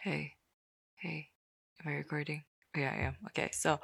[0.00, 0.34] Hey,
[0.94, 1.30] hey,
[1.84, 2.44] am I recording?
[2.76, 3.16] Oh, yeah, I am.
[3.26, 3.80] Okay, so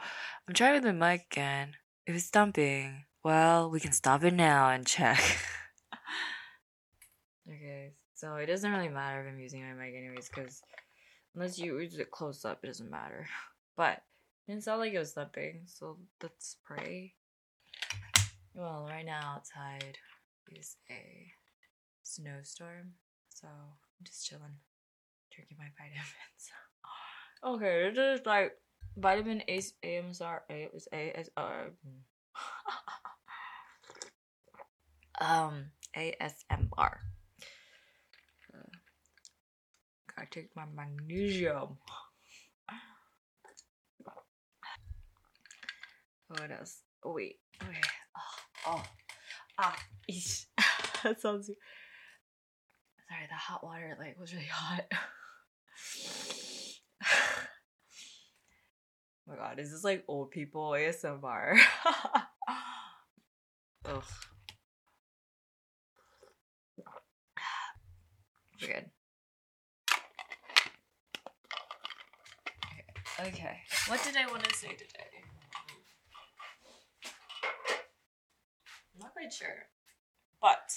[0.46, 1.74] I'm trying with my mic again.
[2.06, 5.18] If it's dumping, well, we can stop it now and check.
[7.48, 10.62] okay, so it doesn't really matter if I'm using my mic anyways, because
[11.34, 13.26] unless you use it close up, it doesn't matter.
[13.76, 14.04] But
[14.46, 17.14] it didn't sound like it was thumping, so let's pray.
[18.54, 19.98] Well, right now outside
[20.48, 21.32] is a
[22.04, 22.92] snowstorm,
[23.30, 24.58] so I'm just chilling,
[25.34, 26.50] drinking my vitamins.
[27.44, 28.52] okay, this is like
[28.96, 31.70] vitamin A AMSR A is ASR.
[35.20, 36.98] um ASMR.
[38.52, 38.72] Uh,
[40.14, 41.78] gotta take my magnesium.
[46.28, 46.80] What else?
[47.04, 47.36] Oh wait.
[47.62, 47.80] Okay.
[48.16, 48.82] Oh, oh.
[49.58, 49.76] ah,
[50.10, 50.46] eesh.
[51.04, 51.46] that sounds.
[51.46, 54.84] Sorry, the hot water like was really hot.
[57.04, 57.46] oh
[59.26, 61.58] my god, is this like old people ASMR?
[63.86, 64.02] Ugh.
[68.60, 68.90] We're good.
[73.20, 73.28] Okay.
[73.28, 73.58] okay.
[73.88, 75.10] What did I want to say today?
[78.94, 79.66] I'm not quite sure.
[80.40, 80.70] But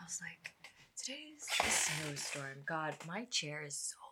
[0.00, 0.52] I was like,
[0.96, 2.62] today's snowstorm.
[2.66, 4.07] God, my chair is so.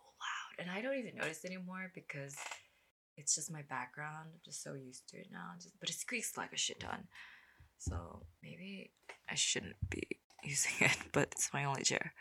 [0.58, 2.36] And I don't even notice anymore because
[3.16, 4.28] it's just my background.
[4.32, 5.50] I'm just so used to it now.
[5.60, 7.08] Just, but it squeaks like a shit ton.
[7.78, 8.90] So maybe
[9.28, 10.02] I shouldn't be
[10.44, 12.12] using it, but it's my only chair.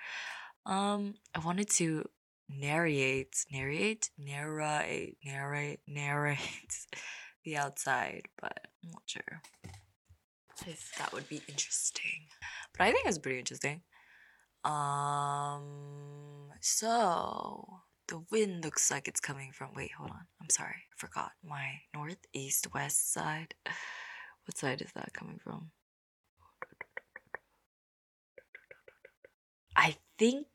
[0.66, 2.09] Um, I wanted to
[2.50, 6.39] narrate, narrate, narrate, narrate, narrate
[7.45, 9.42] the outside, but I'm not sure
[10.66, 12.27] if that would be interesting.
[12.77, 13.81] But I think it's pretty interesting.
[14.64, 19.70] Um, so the wind looks like it's coming from.
[19.75, 20.28] Wait, hold on.
[20.42, 23.56] I'm sorry, I forgot my northeast west side.
[24.48, 25.71] What side is that coming from?
[29.76, 30.45] I think,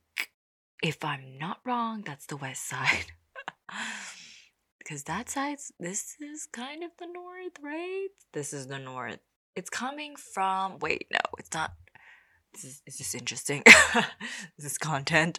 [0.81, 3.07] if I'm not wrong, that's the west side.
[4.91, 8.09] because that side's this is kind of the north, right?
[8.33, 9.21] This is the north.
[9.55, 10.79] It's coming from.
[10.81, 11.73] Wait, no, it's not.
[12.53, 13.63] This is, is this interesting?
[14.57, 15.39] is this content?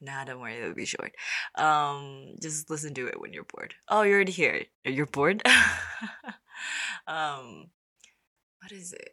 [0.00, 1.12] Nah, don't worry, it'll be short.
[1.56, 3.74] Um, just listen to it when you're bored.
[3.88, 4.64] Oh, you're already here.
[4.84, 5.42] You're bored.
[7.06, 7.70] um,
[8.60, 9.10] what is it?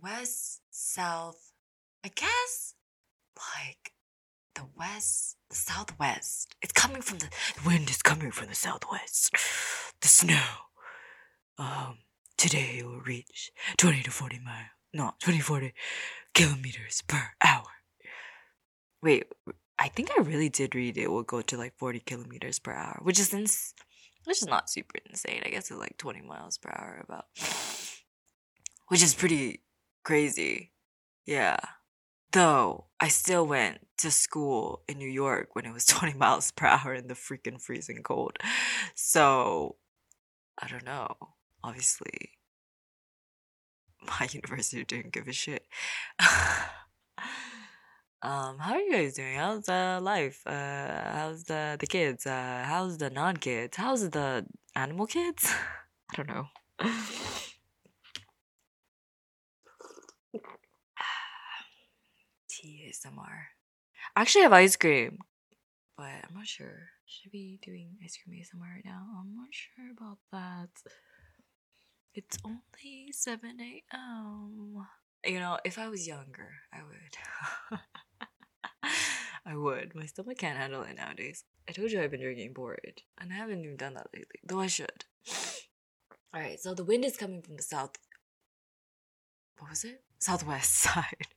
[0.00, 1.52] West, south.
[2.04, 2.74] I guess
[3.58, 3.92] like
[4.54, 6.54] the west, the southwest.
[6.62, 9.34] It's coming from the, the wind is coming from the southwest.
[10.00, 10.42] The snow.
[11.58, 11.98] Um,
[12.38, 15.74] today it will reach 20 to 40 miles, no, 20 40
[16.34, 17.66] kilometers per hour.
[19.02, 19.26] Wait,
[19.78, 23.00] I think I really did read it will go to like 40 kilometers per hour,
[23.02, 23.74] which is ins-
[24.24, 25.42] which is not super insane.
[25.44, 27.24] I guess it's like 20 miles per hour about,
[28.88, 29.62] which is pretty
[30.04, 30.72] crazy.
[31.26, 31.56] Yeah.
[32.32, 36.66] Though I still went to school in New York when it was 20 miles per
[36.66, 38.36] hour in the freaking freezing cold.
[38.94, 39.76] So
[40.60, 41.16] I don't know.
[41.64, 42.30] Obviously,
[44.20, 45.66] my university didn't give a shit.
[48.22, 49.36] um, how are you guys doing?
[49.36, 50.42] How's uh, life?
[50.46, 52.26] Uh, how's the the kids?
[52.26, 53.76] Uh, how's the non kids?
[53.76, 55.52] How's the animal kids?
[56.12, 56.46] I don't know.
[62.48, 63.46] Tea ASMR.
[64.16, 65.18] I actually have ice cream,
[65.96, 66.90] but I'm not sure.
[67.06, 69.06] Should be doing ice cream ASMR right now?
[69.18, 70.70] I'm not sure about that.
[72.14, 74.86] It's only 7 a.m.
[75.24, 77.80] You know, if I was younger, I would.
[79.46, 79.94] I would.
[79.94, 81.44] My stomach can't handle it nowadays.
[81.68, 84.60] I told you I've been drinking porridge, and I haven't even done that lately, though
[84.60, 85.04] I should.
[86.34, 87.96] Alright, so the wind is coming from the south.
[89.58, 90.02] What was it?
[90.18, 91.28] Southwest side.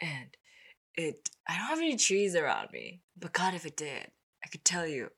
[0.00, 0.36] and
[0.94, 3.00] it I don't have any trees around me.
[3.16, 4.12] But God if it did,
[4.44, 5.08] I could tell you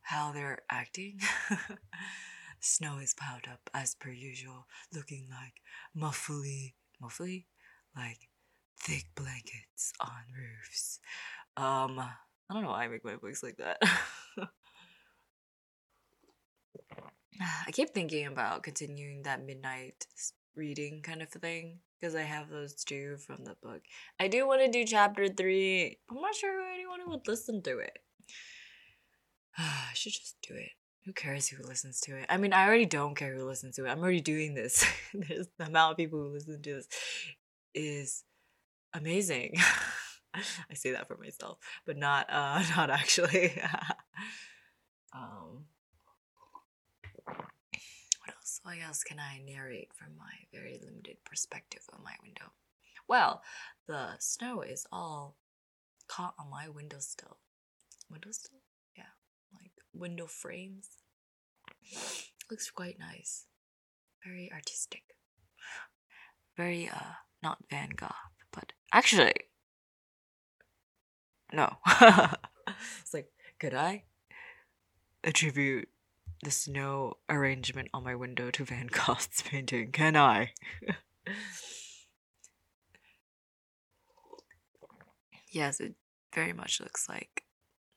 [0.00, 1.20] how they're acting.
[2.62, 5.54] Snow is piled up as per usual, looking like
[5.96, 7.46] muffly muffly?
[7.96, 8.28] Like
[8.80, 11.00] thick blankets on roofs.
[11.56, 13.78] Um I don't know why I make my books like that.
[17.66, 20.06] I keep thinking about continuing that midnight
[20.54, 23.82] reading kind of thing because I have those two from the book.
[24.20, 25.98] I do want to do chapter three.
[26.08, 27.98] I'm not sure anyone would listen to it.
[29.58, 30.70] I should just do it.
[31.04, 32.26] Who cares who listens to it?
[32.28, 33.88] I mean, I already don't care who listens to it.
[33.88, 34.84] I'm already doing this.
[35.14, 36.88] There's the amount of people who listen to this
[37.74, 38.24] is
[38.94, 39.56] amazing.
[40.34, 43.52] I say that for myself, but not uh not actually.
[45.12, 45.64] um
[47.26, 48.60] what else?
[48.62, 52.52] What else can I narrate from my very limited perspective of my window?
[53.08, 53.42] Well,
[53.88, 55.36] the snow is all
[56.06, 57.38] caught on my windowsill.
[58.08, 58.61] Windowsill?
[59.94, 60.88] Window frames.
[62.50, 63.46] Looks quite nice.
[64.24, 65.02] Very artistic.
[66.56, 68.08] Very uh not Van Gogh,
[68.52, 69.32] but actually
[71.52, 71.76] no.
[73.00, 74.04] it's like, could I
[75.22, 75.88] attribute
[76.42, 79.92] the snow arrangement on my window to Van Gogh's painting?
[79.92, 80.52] Can I?
[85.50, 85.94] yes, it
[86.34, 87.44] very much looks like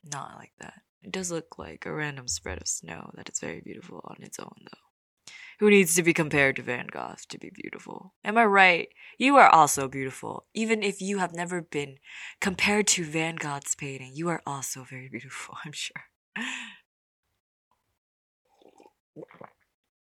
[0.04, 0.82] not like that.
[1.06, 4.40] It does look like a random spread of snow that is very beautiful on its
[4.40, 5.32] own, though.
[5.60, 8.16] Who needs to be compared to Van Gogh to be beautiful?
[8.24, 8.88] Am I right?
[9.20, 10.48] You are also beautiful.
[10.56, 12.00] Even if you have never been
[12.42, 16.06] compared to Van Gogh's painting, you are also very beautiful, I'm sure.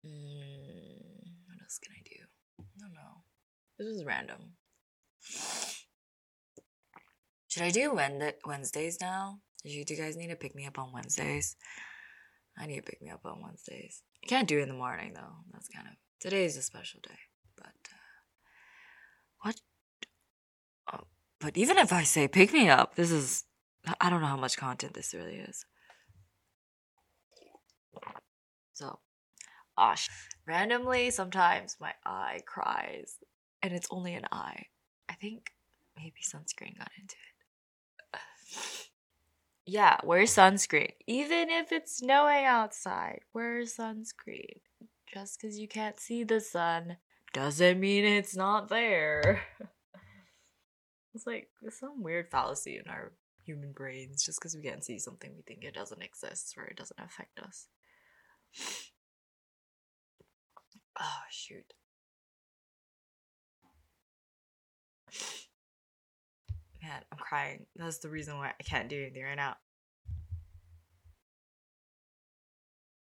[0.03, 2.25] Mm, what else can I do?
[2.59, 3.21] I don't know.
[3.77, 4.53] This is random.
[7.47, 9.41] Should I do Wednesdays now?
[9.65, 11.55] Do you guys need to pick me up on Wednesdays?
[12.57, 14.03] I need to pick me up on Wednesdays.
[14.23, 15.37] I can't do it in the morning though.
[15.51, 17.17] That's kind of today is a special day.
[17.57, 18.21] But uh,
[19.41, 19.61] what?
[20.93, 21.07] Oh,
[21.39, 23.45] but even if I say pick me up, this is
[23.99, 25.65] I don't know how much content this really is.
[28.73, 28.99] So,
[29.77, 30.09] gosh,
[30.45, 33.15] randomly sometimes my eye cries,
[33.63, 34.67] and it's only an eye.
[35.09, 35.51] I think
[35.97, 37.15] maybe sunscreen got into
[38.13, 38.19] it.
[39.65, 40.91] Yeah, wear sunscreen.
[41.07, 44.59] Even if it's snowing outside, wear sunscreen.
[45.11, 46.97] Just because you can't see the sun
[47.33, 49.41] doesn't mean it's not there.
[51.15, 53.13] it's like some weird fallacy in our
[53.43, 54.23] human brains.
[54.23, 57.39] Just because we can't see something, we think it doesn't exist or it doesn't affect
[57.39, 57.67] us.
[60.97, 61.73] Oh, shoot.
[67.11, 67.65] I'm crying.
[67.75, 69.55] That's the reason why I can't do anything right now.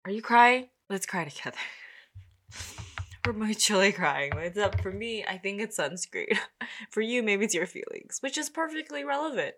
[0.05, 0.69] Are you crying?
[0.89, 1.59] Let's cry together.
[3.27, 4.33] We're mutually crying.
[4.37, 5.25] It's up for me.
[5.25, 6.39] I think it's sunscreen.
[6.91, 9.55] for you, maybe it's your feelings, which is perfectly relevant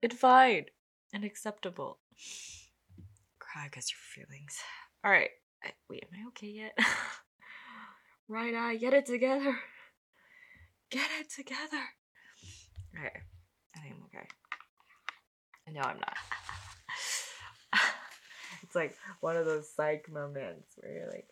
[0.00, 0.66] It's fine
[1.12, 1.98] and acceptable.
[3.38, 4.56] Cry because your feelings.
[5.04, 5.28] All right.
[5.90, 6.78] Wait, am I okay yet?
[8.28, 9.54] right eye, get it together.
[10.90, 11.84] Get it together.
[12.98, 13.20] Okay.
[13.76, 14.26] I think I'm okay.
[15.72, 16.16] No, I'm not.
[18.62, 21.28] it's like one of those psych moments where you're like,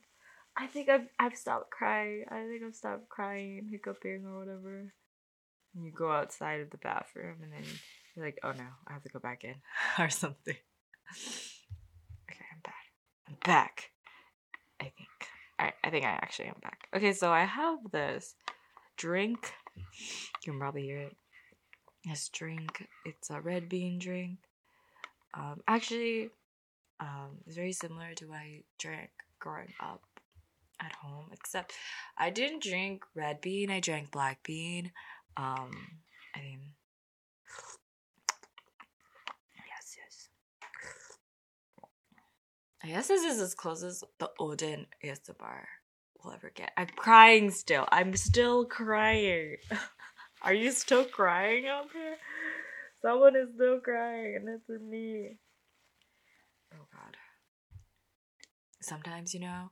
[0.57, 2.25] I think I've I've stopped crying.
[2.29, 4.93] I think I've stopped crying and hiccuping or whatever.
[5.75, 7.65] And you go outside of the bathroom and then
[8.15, 9.55] you're like, oh no, I have to go back in
[9.99, 10.57] or something.
[12.31, 12.75] okay, I'm back.
[13.29, 13.91] I'm back.
[14.81, 15.09] I think.
[15.61, 16.89] Alright, I think I actually am back.
[16.95, 18.35] Okay, so I have this
[18.97, 19.53] drink.
[19.77, 21.17] You can probably hear it
[22.05, 22.89] this drink.
[23.05, 24.39] It's a red bean drink.
[25.35, 26.31] Um, actually,
[27.01, 30.03] um, it's very similar to what I drank growing up
[30.81, 31.73] at home, except
[32.19, 33.71] I didn't drink red bean.
[33.71, 34.93] I drank black bean.
[35.37, 35.71] Um,
[36.35, 36.61] I mean,
[39.67, 40.29] yes, yes.
[42.83, 45.65] I guess this is as close as the Odin ASMR
[46.23, 46.73] will ever get.
[46.77, 47.87] I'm crying still.
[47.91, 49.57] I'm still crying.
[50.43, 52.17] Are you still crying out there?
[53.01, 55.39] Someone is still crying, and it's me.
[56.75, 57.17] Oh god.
[58.81, 59.71] Sometimes, you know,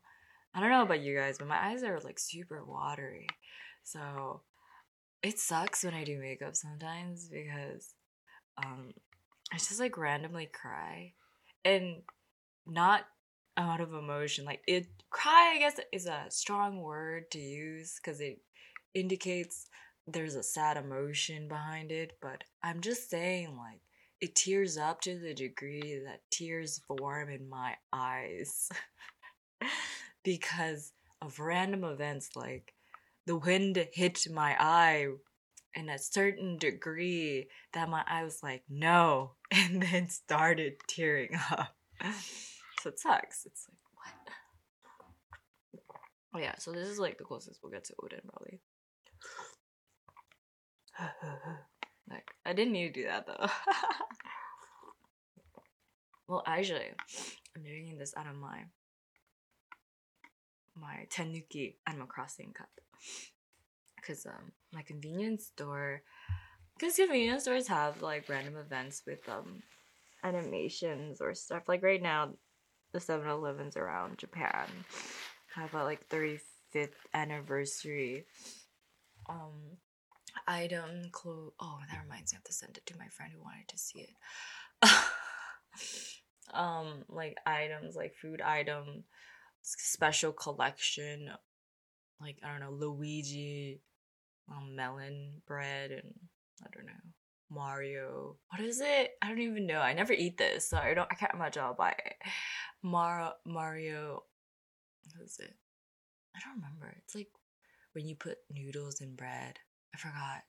[0.54, 3.26] I don't know about you guys, but my eyes are like super watery.
[3.82, 4.42] So
[5.22, 7.94] it sucks when I do makeup sometimes because
[8.56, 8.92] um
[9.52, 11.14] I just like randomly cry.
[11.64, 12.02] And
[12.66, 13.06] not
[13.56, 14.44] out of emotion.
[14.44, 18.40] Like it cry I guess is a strong word to use because it
[18.94, 19.66] indicates
[20.12, 23.80] there's a sad emotion behind it, but I'm just saying, like,
[24.20, 28.68] it tears up to the degree that tears form in my eyes
[30.24, 32.74] because of random events like
[33.26, 35.06] the wind hit my eye
[35.74, 41.76] in a certain degree that my eye was like, no, and then started tearing up.
[42.80, 43.46] so it sucks.
[43.46, 44.34] It's like, what?
[46.34, 48.60] Oh, yeah, so this is like the closest we'll get to Odin, probably.
[52.10, 53.46] like, I didn't need to do that though.
[56.28, 56.90] well, actually,
[57.56, 58.64] I'm doing this out of my
[60.74, 62.68] my Tanuki Animal Crossing cup.
[63.96, 66.02] Because um, my convenience store
[66.78, 69.62] Because convenience stores have like random events with um
[70.24, 71.64] animations or stuff.
[71.68, 72.30] Like right now,
[72.92, 74.66] the 7-Elevens around Japan
[75.54, 78.26] have a like 35th anniversary
[79.28, 79.76] um
[80.46, 83.42] item clo oh that reminds me I have to send it to my friend who
[83.42, 84.88] wanted to see it.
[86.52, 89.04] Um like items like food item
[89.62, 91.30] special collection
[92.20, 93.80] like i don't know luigi
[94.50, 96.12] um, melon bread and
[96.64, 96.92] i don't know
[97.50, 98.36] mario.
[98.48, 99.12] What is it?
[99.20, 99.80] I don't even know.
[99.80, 102.16] I never eat this so i don't i can't imagine i'll buy it.
[102.82, 104.22] Mar- mario
[105.12, 105.54] what is it?
[106.34, 106.94] I don't remember.
[106.98, 107.28] It's like
[107.92, 109.58] when you put noodles in bread
[109.94, 110.42] i forgot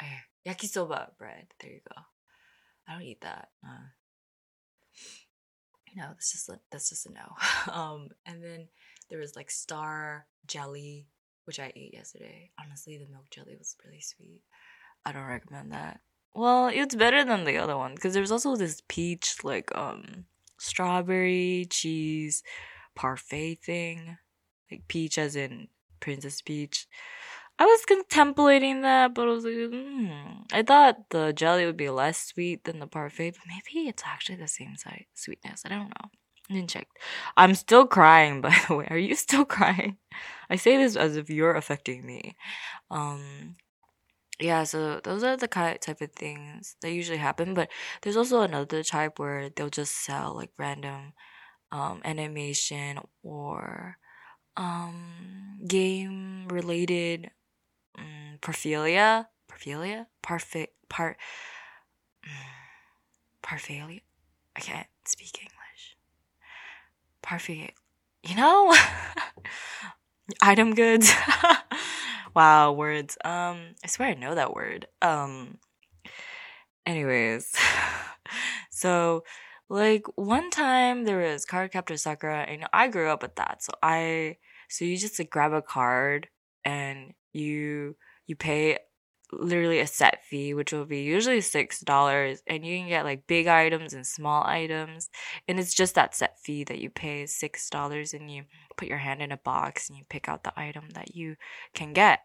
[0.00, 2.02] eh, yakisoba bread there you go
[2.88, 3.88] i don't eat that uh,
[5.96, 7.72] no, that's just a, that's just a no.
[7.72, 8.68] um, and then
[9.10, 11.06] there was like star jelly,
[11.44, 12.50] which I ate yesterday.
[12.60, 14.42] Honestly, the milk jelly was really sweet.
[15.04, 16.00] I don't recommend that.
[16.34, 20.24] Well, it's better than the other one because there's also this peach like um
[20.58, 22.42] strawberry cheese
[22.96, 24.16] parfait thing,
[24.70, 25.68] like peach as in
[26.00, 26.88] Princess Peach.
[27.58, 30.44] I was contemplating that, but I was like, mm.
[30.52, 34.36] I thought the jelly would be less sweet than the parfait, but maybe it's actually
[34.36, 35.62] the same size sweetness.
[35.64, 36.10] I don't know.
[36.50, 36.88] I didn't check.
[37.36, 38.86] I'm still crying, by the way.
[38.90, 39.98] Are you still crying?
[40.50, 42.36] I say this as if you're affecting me.
[42.90, 43.56] Um,
[44.40, 47.54] yeah, so those are the kind type of things that usually happen.
[47.54, 47.70] But
[48.02, 51.12] there's also another type where they'll just sell like random
[51.70, 53.96] um, animation or
[54.56, 57.30] um, game related
[57.98, 61.16] um, parphilia, parphilia, parfait, part,
[62.24, 62.30] um,
[63.42, 64.00] parphilia.
[64.56, 65.96] I can't speak English.
[67.22, 67.72] Parfait,
[68.22, 68.74] you know,
[70.42, 71.12] item goods.
[72.34, 73.16] wow, words.
[73.24, 74.86] Um, I swear I know that word.
[75.02, 75.58] Um,
[76.86, 77.54] anyways,
[78.70, 79.24] so
[79.68, 83.72] like one time there was card captor Sakura, and I grew up with that, so
[83.82, 84.36] I
[84.68, 86.28] so you just like grab a card
[86.64, 88.78] and you you pay
[89.32, 93.26] literally a set fee, which will be usually six dollars, and you can get like
[93.26, 95.10] big items and small items,
[95.48, 98.44] and it's just that set fee that you pay six dollars, and you
[98.76, 101.36] put your hand in a box and you pick out the item that you
[101.74, 102.20] can get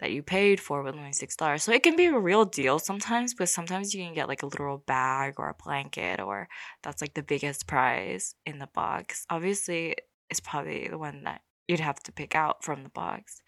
[0.00, 1.62] that you paid for with only six dollars.
[1.62, 4.46] So it can be a real deal sometimes, but sometimes you can get like a
[4.46, 6.48] literal bag or a blanket, or
[6.82, 9.26] that's like the biggest prize in the box.
[9.30, 9.96] Obviously,
[10.30, 13.42] it's probably the one that you'd have to pick out from the box.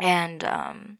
[0.00, 0.98] And um,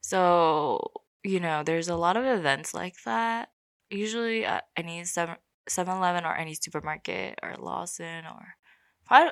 [0.00, 0.92] so,
[1.24, 3.50] you know, there's a lot of events like that.
[3.90, 5.36] Usually at any 7
[5.76, 8.54] Eleven or any supermarket or Lawson or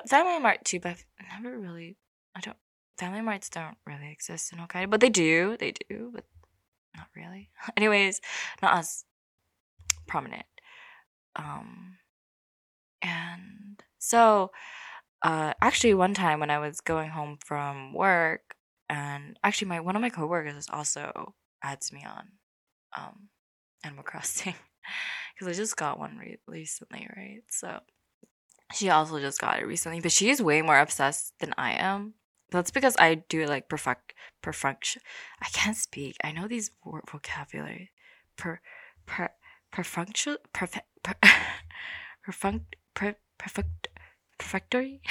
[0.07, 1.95] Family Mart too, but I've never really,
[2.35, 2.57] I don't,
[2.97, 6.25] Family Marts don't really exist in Hokkaido, but they do, they do, but
[6.95, 7.49] not really.
[7.77, 8.19] Anyways,
[8.61, 9.05] not as
[10.07, 10.45] prominent.
[11.35, 11.97] Um,
[13.01, 14.51] and so,
[15.21, 18.55] uh, actually, one time when I was going home from work,
[18.89, 22.29] and actually my one of my coworkers also adds me on
[22.97, 23.29] um
[23.83, 24.55] Animal Crossing
[25.33, 27.41] because I just got one re- recently, right?
[27.49, 27.79] So
[28.73, 32.15] she also just got it recently, but she is way more obsessed than I am.
[32.51, 35.01] That's because I do like perfect perfection.
[35.41, 36.17] I can't speak.
[36.23, 37.91] I know these word vocabulary.
[38.37, 38.59] Per
[39.05, 39.29] per
[39.71, 41.15] perfunctual perfect per,
[42.25, 43.89] perfunct per, perfect
[44.37, 45.01] perfectory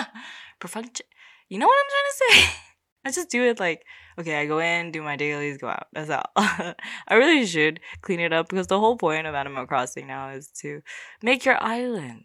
[0.60, 1.02] perfunct.
[1.48, 2.73] You know what I'm trying to say?
[3.04, 3.84] I just do it like,
[4.18, 5.88] okay, I go in, do my dailies, go out.
[5.92, 6.30] That's all.
[6.36, 6.74] I
[7.14, 10.82] really should clean it up because the whole point of Animal Crossing now is to
[11.22, 12.24] make your island,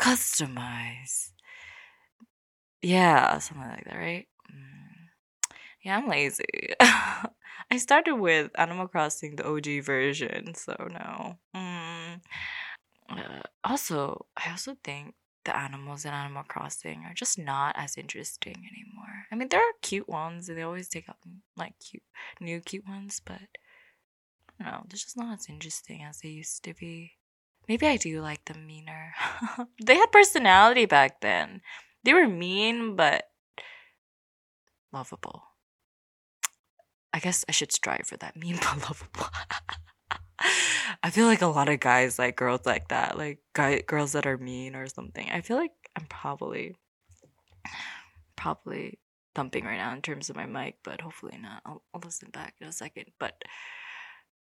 [0.00, 1.30] customize.
[2.82, 4.26] Yeah, something like that, right?
[4.52, 5.54] Mm.
[5.82, 6.74] Yeah, I'm lazy.
[6.80, 11.38] I started with Animal Crossing, the OG version, so no.
[11.54, 12.20] Mm.
[13.08, 18.56] Uh, also, I also think the animals in Animal Crossing are just not as interesting
[18.56, 19.26] anymore.
[19.30, 21.16] I mean, there are cute ones, and they always take out
[21.56, 22.02] like cute,
[22.40, 23.40] new cute ones, but
[24.60, 27.12] I don't know, they're just not as interesting as they used to be.
[27.68, 29.14] Maybe I do like them meaner.
[29.82, 31.62] they had personality back then.
[32.04, 33.24] They were mean, but
[34.92, 35.42] lovable.
[37.12, 39.26] I guess I should strive for that mean but lovable.
[41.02, 44.26] I feel like a lot of guys like girls like that, like guy girls that
[44.26, 45.28] are mean or something.
[45.30, 46.74] I feel like I'm probably
[48.36, 48.98] probably
[49.34, 51.62] thumping right now in terms of my mic, but hopefully not.
[51.66, 53.06] I'll, I'll listen back in a second.
[53.18, 53.42] But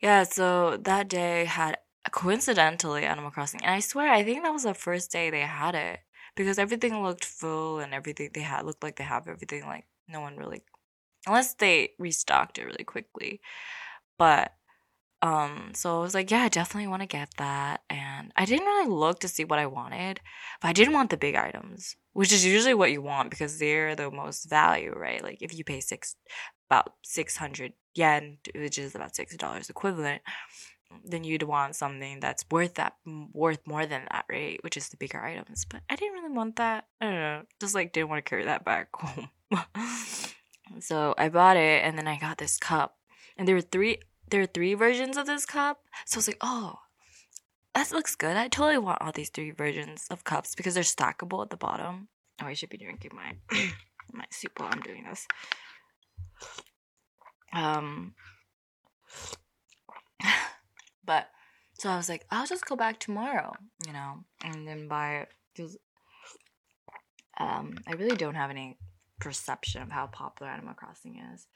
[0.01, 1.77] yeah, so that day had
[2.12, 5.75] coincidentally Animal Crossing, and I swear I think that was the first day they had
[5.75, 6.00] it
[6.36, 10.22] because everything looked full and everything they had looked like they have everything like no
[10.22, 10.63] one really
[11.25, 13.41] unless they restocked it really quickly
[14.17, 14.53] But
[15.21, 17.81] um, so I was like, yeah, I definitely want to get that.
[17.89, 20.19] And I didn't really look to see what I wanted,
[20.62, 23.95] but I didn't want the big items, which is usually what you want because they're
[23.95, 25.24] the most value, right?
[25.24, 26.15] Like if you pay six,
[26.69, 30.21] about 600 yen, which is about $6 equivalent,
[31.03, 32.93] then you'd want something that's worth that,
[33.33, 34.59] worth more than that, right?
[34.63, 35.65] Which is the bigger items.
[35.65, 36.86] But I didn't really want that.
[37.01, 37.41] I don't know.
[37.59, 39.29] Just like didn't want to carry that back home.
[40.79, 42.97] so I bought it and then I got this cup.
[43.36, 45.79] And there were three there are three versions of this cup.
[46.05, 46.79] So I was like, oh,
[47.74, 48.36] that looks good.
[48.36, 52.10] I totally want all these three versions of cups because they're stackable at the bottom.
[52.41, 53.36] Oh, I should be drinking my
[54.13, 55.27] my soup while I'm doing this.
[57.53, 58.13] Um,
[61.05, 61.29] but
[61.79, 63.53] so I was like, I'll just go back tomorrow,
[63.86, 65.29] you know, and then buy it.
[67.39, 68.77] Um, I really don't have any
[69.19, 71.48] perception of how popular Animal Crossing is.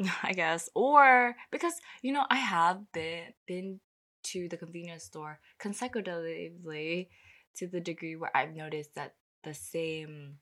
[0.22, 0.68] I guess.
[0.74, 3.80] Or because, you know, I have been been
[4.24, 7.10] to the convenience store consecutively
[7.56, 10.38] to the degree where I've noticed that the same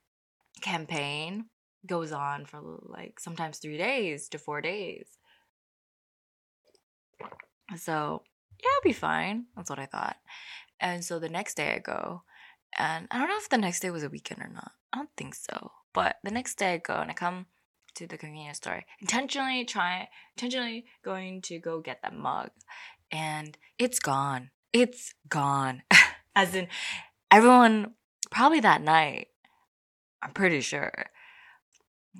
[0.61, 1.47] campaign
[1.87, 5.09] goes on for like sometimes 3 days to 4 days.
[7.77, 8.23] So,
[8.63, 9.47] yeah, I'll be fine.
[9.57, 10.17] That's what I thought.
[10.81, 12.23] And so the next day I go,
[12.79, 14.73] and I don't know if the next day was a weekend or not.
[14.93, 15.73] I don't think so.
[15.93, 17.47] But the next day I go and I come
[17.95, 20.07] to the convenience store, intentionally trying,
[20.37, 22.51] intentionally going to go get that mug,
[23.11, 24.51] and it's gone.
[24.73, 25.83] It's gone.
[26.35, 26.69] As in,
[27.31, 27.95] everyone
[28.31, 29.29] probably that night.
[30.23, 31.07] I'm pretty sure.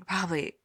[0.07, 0.57] Probably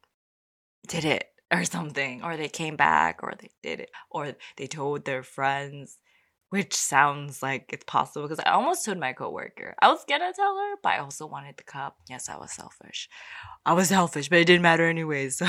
[0.88, 5.06] did it or something, or they came back, or they did it, or they told
[5.06, 5.98] their friends
[6.50, 9.76] which sounds like it's possible because I almost told my coworker.
[9.82, 11.98] I was gonna tell her, but I also wanted the cup.
[12.10, 13.10] Yes, I was selfish.
[13.66, 15.42] I was selfish, but it didn't matter anyways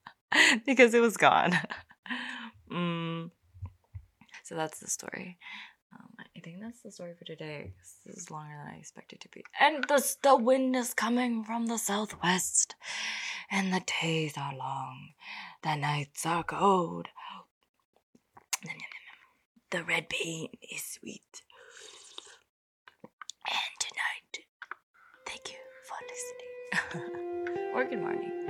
[0.66, 1.58] because it was gone.
[2.72, 3.30] mm.
[4.44, 5.38] So that's the story.
[5.92, 7.72] Um, I think that's the story for today.
[8.06, 9.44] This is longer than I expected to be.
[9.60, 12.76] And the the wind is coming from the southwest,
[13.50, 15.10] and the days are long,
[15.62, 17.08] the nights are cold.
[19.70, 21.42] The red paint is sweet.
[23.46, 24.46] And tonight,
[25.26, 27.72] thank you for listening.
[27.74, 28.49] or good morning.